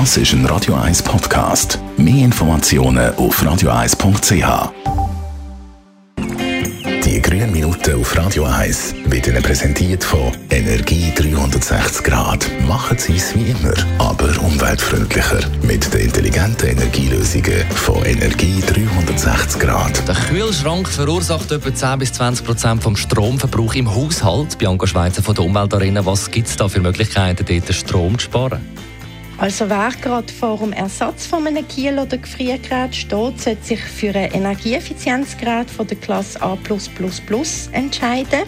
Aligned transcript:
Das 0.00 0.16
ist 0.16 0.32
ein 0.32 0.44
Radio 0.46 0.74
1 0.74 1.04
Podcast. 1.04 1.78
Mehr 1.96 2.24
Informationen 2.24 3.14
auf 3.14 3.40
radio1.ch. 3.40 4.72
Die 7.04 7.22
grünen 7.22 7.52
Minuten 7.52 8.00
auf 8.00 8.16
Radio 8.16 8.42
1 8.42 8.92
wird 9.04 9.28
Ihnen 9.28 9.40
präsentiert 9.40 10.02
von 10.02 10.32
Energie 10.50 11.12
360 11.14 12.02
Grad. 12.02 12.44
Machen 12.66 12.98
Sie 12.98 13.14
es 13.14 13.36
wie 13.36 13.52
immer, 13.52 13.72
aber 13.98 14.36
umweltfreundlicher. 14.42 15.48
Mit 15.62 15.94
den 15.94 16.00
intelligenten 16.00 16.70
Energielösungen 16.70 17.64
von 17.76 18.04
Energie 18.04 18.60
360 18.62 19.60
Grad. 19.60 20.08
Der 20.08 20.16
Kühlschrank 20.16 20.88
verursacht 20.88 21.52
etwa 21.52 21.72
10 21.72 21.98
bis 22.00 22.12
20 22.14 22.44
Prozent 22.44 22.82
vom 22.82 22.96
Stromverbrauch 22.96 23.76
im 23.76 23.94
Haushalt. 23.94 24.58
Bianca 24.58 24.88
Schweizer 24.88 25.22
von 25.22 25.36
der 25.36 25.44
Umweltarena, 25.44 26.04
was 26.04 26.32
gibt 26.32 26.48
es 26.48 26.56
da 26.56 26.68
für 26.68 26.80
Möglichkeiten, 26.80 27.46
dort 27.46 27.72
Strom 27.72 28.18
zu 28.18 28.24
sparen? 28.24 28.60
Also 29.36 29.68
wer 29.68 29.90
gerade 30.00 30.32
vor 30.32 30.58
dem 30.58 30.72
Ersatz 30.72 31.26
von 31.26 31.46
einem 31.46 31.66
Kiel- 31.66 31.98
oder 31.98 32.18
Gefriergerät 32.18 32.94
steht, 32.94 33.40
sollte 33.40 33.62
sich 33.62 33.80
für 33.80 34.14
ein 34.14 34.30
Energieeffizienzgerät 34.32 35.68
von 35.68 35.86
der 35.86 35.96
Klasse 35.96 36.40
A++ 36.40 36.56
entscheiden. 37.72 38.42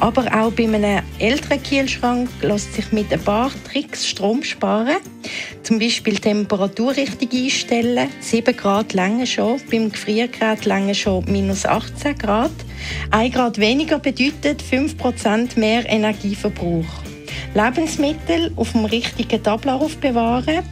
Aber 0.00 0.26
auch 0.34 0.50
bei 0.50 0.64
einem 0.64 1.02
älteren 1.20 1.62
Kielschrank 1.62 2.28
lässt 2.40 2.74
sich 2.74 2.90
mit 2.90 3.12
ein 3.12 3.20
paar 3.20 3.52
Tricks 3.70 4.08
Strom 4.08 4.42
sparen. 4.42 4.96
Zum 5.62 5.78
Beispiel 5.78 6.18
Temperatur 6.18 6.96
richtig 6.96 7.32
einstellen. 7.32 8.08
7 8.18 8.56
Grad 8.56 8.94
länger 8.94 9.26
schon, 9.26 9.60
beim 9.70 9.92
Gefriergerät 9.92 10.64
länger 10.64 10.94
schon 10.94 11.24
minus 11.30 11.66
18 11.66 12.18
Grad. 12.18 12.50
1 13.10 13.34
Grad 13.34 13.58
weniger 13.58 14.00
bedeutet 14.00 14.60
5% 14.62 15.56
mehr 15.56 15.88
Energieverbrauch. 15.88 17.01
Lebensmittel 17.54 18.52
auf 18.56 18.72
dem 18.72 18.86
richtigen 18.86 19.42
Tablar 19.42 19.80
aufbewahren, 19.80 20.62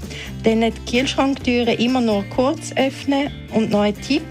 dann 0.44 0.60
die 0.60 0.90
Kühlschranktüren 0.90 1.78
immer 1.78 2.00
nur 2.00 2.24
kurz 2.34 2.72
öffnen 2.74 3.30
und 3.52 3.70
noch 3.70 3.82
ein 3.82 4.00
Tipp, 4.00 4.22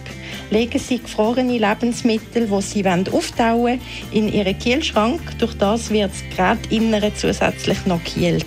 legen 0.49 0.79
Sie 0.79 0.99
gefrorene 0.99 1.59
Lebensmittel, 1.59 2.47
die 2.47 2.61
Sie 2.61 2.85
auftauen 2.85 3.61
wollen, 3.61 3.81
in 4.11 4.33
Ihren 4.33 4.57
Kühlschrank. 4.57 5.21
Durch 5.37 5.53
das 5.55 5.91
wird 5.91 6.11
das 6.11 6.23
Gerätinnere 6.35 7.13
zusätzlich 7.13 7.85
noch 7.85 8.03
gekühlt. 8.03 8.45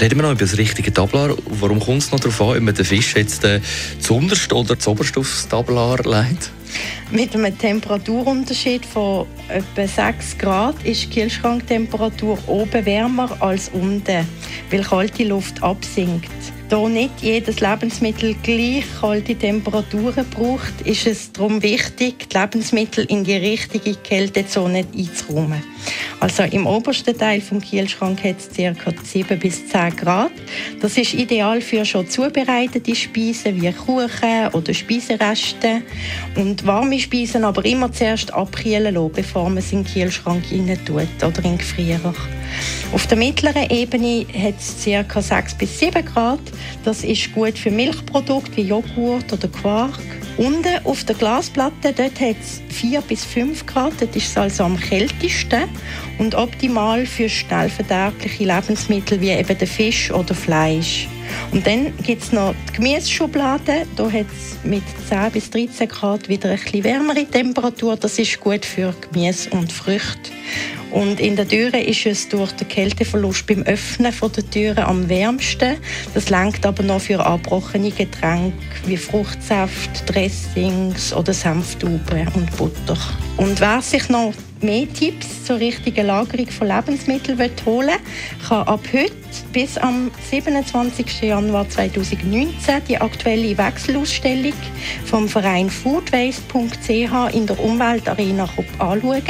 Reden 0.00 0.18
wir 0.18 0.22
noch 0.22 0.32
über 0.32 0.40
das 0.40 0.58
richtige 0.58 0.92
Tablar. 0.92 1.36
Warum 1.44 1.78
kommt 1.78 2.02
es 2.02 2.10
noch 2.10 2.20
darauf 2.20 2.40
an, 2.40 2.56
ob 2.56 2.62
man 2.62 2.74
den 2.74 2.84
Fisch 2.84 3.14
jetzt 3.14 3.44
äh, 3.44 3.60
zuunterst 4.00 4.52
oder 4.52 4.78
zuoberst 4.78 5.16
aufs 5.18 5.46
Tablar 5.46 5.98
legt? 5.98 6.50
Mit 7.10 7.34
einem 7.34 7.56
Temperaturunterschied 7.56 8.86
von 8.86 9.26
etwa 9.48 9.86
6 9.86 10.38
Grad 10.38 10.76
ist 10.84 11.04
die 11.04 11.20
Kühlschranktemperatur 11.20 12.38
oben 12.46 12.86
wärmer 12.86 13.36
als 13.40 13.70
unten, 13.70 14.26
weil 14.70 14.82
kalte 14.82 15.24
Luft 15.24 15.62
absinkt. 15.62 16.30
Da 16.70 16.88
nicht 16.88 17.20
jedes 17.20 17.58
Lebensmittel 17.58 18.36
gleich 18.44 18.84
kalte 19.00 19.34
Temperaturen 19.34 20.24
braucht, 20.30 20.82
ist 20.84 21.04
es 21.04 21.32
darum 21.32 21.60
wichtig, 21.64 22.28
die 22.28 22.38
Lebensmittel 22.38 23.06
in 23.06 23.24
die 23.24 23.34
richtige 23.34 23.96
Kältezone 23.96 24.86
einzuräumen. 24.96 25.64
Also 26.20 26.44
im 26.44 26.68
obersten 26.68 27.18
Teil 27.18 27.40
vom 27.40 27.60
Kühlschrank 27.60 28.22
hat 28.22 28.36
es 28.38 28.50
ca. 28.56 28.92
7 29.02 29.38
bis 29.40 29.66
10 29.66 29.96
Grad. 29.96 30.30
Das 30.80 30.96
ist 30.96 31.14
ideal 31.14 31.60
für 31.60 31.84
schon 31.84 32.08
zubereitete 32.08 32.94
Speisen 32.94 33.60
wie 33.60 33.72
Kuchen 33.72 34.48
oder 34.52 34.72
Speisereste. 34.72 35.82
Und 36.36 36.64
warme 36.64 37.00
Speisen 37.00 37.42
aber 37.42 37.64
immer 37.64 37.90
zuerst 37.90 38.32
abkühlen 38.32 38.94
lassen, 38.94 39.12
bevor 39.12 39.50
man 39.50 39.60
sie 39.60 39.74
in 39.74 39.82
den 39.82 39.92
Kühlschrank 39.92 40.44
rein 40.52 40.78
tut 40.86 41.08
oder 41.20 41.38
in 41.38 41.42
den 41.42 41.58
Gefrierer. 41.58 42.14
Auf 42.92 43.06
der 43.06 43.16
mittleren 43.16 43.70
Ebene 43.70 44.26
hat 44.32 44.54
es 44.58 44.84
ca. 44.84 45.22
6 45.22 45.54
bis 45.54 45.78
7 45.78 46.04
Grad. 46.04 46.40
Das 46.84 47.04
ist 47.04 47.32
gut 47.32 47.58
für 47.58 47.70
Milchprodukte 47.70 48.56
wie 48.56 48.62
Joghurt 48.62 49.32
oder 49.32 49.48
Quark. 49.48 50.00
Unten 50.36 50.84
auf 50.84 51.04
der 51.04 51.16
Glasplatte 51.16 51.88
hat 51.88 52.36
es 52.40 52.62
4 52.74 53.02
bis 53.02 53.24
5 53.24 53.66
Grad, 53.66 53.92
dort 54.00 54.16
ist 54.16 54.36
also 54.38 54.64
am 54.64 54.78
kältesten 54.78 55.64
und 56.18 56.34
optimal 56.34 57.04
für 57.04 57.28
schnell 57.28 57.68
verderbliche 57.68 58.44
Lebensmittel 58.44 59.20
wie 59.20 59.30
eben 59.30 59.58
den 59.58 59.68
Fisch 59.68 60.10
oder 60.10 60.34
Fleisch. 60.34 61.08
Und 61.52 61.66
dann 61.66 61.92
gibt 61.98 62.22
es 62.22 62.32
noch 62.32 62.54
die 62.68 62.76
Gemüseschublade. 62.76 63.86
Da 63.96 64.04
hat 64.10 64.26
es 64.26 64.58
mit 64.64 64.82
10 65.08 65.30
bis 65.32 65.50
13 65.50 65.88
Grad 65.88 66.28
wieder 66.28 66.50
eine 66.50 66.84
wärmere 66.84 67.24
Temperatur. 67.26 67.96
Das 67.96 68.18
ist 68.18 68.40
gut 68.40 68.64
für 68.64 68.94
Gemüse 69.12 69.50
und 69.50 69.72
Früchte. 69.72 70.30
Und 70.90 71.20
in 71.20 71.36
der 71.36 71.46
Türe 71.46 71.80
ist 71.80 72.06
es 72.06 72.28
durch 72.28 72.52
den 72.52 72.68
Kälteverlust 72.68 73.46
beim 73.46 73.62
Öffnen 73.62 74.12
der 74.20 74.50
Türe 74.50 74.86
am 74.86 75.08
wärmsten. 75.08 75.76
Das 76.14 76.30
lenkt 76.30 76.66
aber 76.66 76.82
noch 76.82 77.00
für 77.00 77.24
abgebrochene 77.24 77.90
Getränke 77.90 78.54
wie 78.86 78.96
Fruchtsaft, 78.96 80.08
Dressings 80.12 81.12
oder 81.12 81.32
Senftube 81.32 82.26
und 82.34 82.56
Butter. 82.56 82.96
Und 83.36 83.60
wer 83.60 83.80
sich 83.82 84.08
noch 84.08 84.32
mehr 84.62 84.92
Tipps 84.92 85.44
zur 85.44 85.58
richtigen 85.58 86.06
Lagerung 86.06 86.48
von 86.48 86.68
Lebensmitteln 86.68 87.38
holen 87.64 87.88
will, 87.88 88.48
kann 88.48 88.66
ab 88.66 88.80
heute 88.92 89.14
bis 89.52 89.78
am 89.78 90.10
27. 90.30 91.22
Januar 91.22 91.68
2019 91.68 92.82
die 92.88 92.98
aktuelle 92.98 93.56
Wechselausstellung 93.56 94.52
vom 95.06 95.28
Verein 95.28 95.70
foodwaste.ch 95.70 97.34
in 97.34 97.46
der 97.46 97.58
Umweltarena 97.58 98.48
anschauen. 98.78 99.22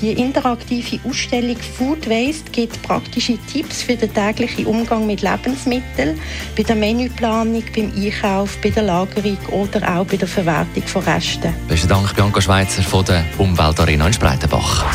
Die 0.00 0.12
interaktive 0.12 1.00
Ausstellung 1.08 1.56
Food 1.56 2.08
Waste 2.08 2.50
gibt 2.52 2.80
praktische 2.82 3.36
Tipps 3.52 3.82
für 3.82 3.96
den 3.96 4.14
täglichen 4.14 4.66
Umgang 4.66 5.06
mit 5.06 5.22
Lebensmitteln, 5.22 6.20
bei 6.56 6.62
der 6.62 6.76
Menüplanung, 6.76 7.64
beim 7.74 7.92
Einkauf, 7.96 8.56
bei 8.62 8.70
der 8.70 8.84
Lagerung 8.84 9.38
oder 9.50 9.98
auch 9.98 10.06
bei 10.06 10.16
der 10.16 10.28
Verwertung 10.28 10.84
von 10.86 11.02
Resten. 11.02 11.52
Besten 11.66 11.88
Dank, 11.88 12.14
Bianca 12.14 12.40
Schweizer 12.40 12.82
von 12.82 13.04
der 13.06 13.24
Umweltarena 13.38 14.06
in 14.06 14.12
Spreitenbach. 14.12 14.86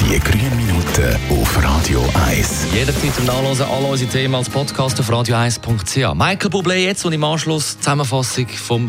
Die 0.00 0.18
grünen 0.18 0.56
Minuten 0.56 1.16
auf 1.30 1.64
Radio 1.64 2.04
1. 2.28 2.66
Jederzeit 2.74 3.14
zum 3.14 3.24
Nachlesen 3.24 3.66
alle 3.66 3.86
unsere 3.86 4.10
Themen 4.10 4.34
als 4.34 4.50
Podcast 4.50 4.98
auf 4.98 5.08
radio1.ch. 5.08 6.14
Michael 6.14 6.50
Bublé 6.50 6.74
jetzt 6.74 7.04
und 7.04 7.12
im 7.12 7.22
Anschluss 7.22 7.78
Zusammenfassung 7.78 8.48
vom 8.48 8.88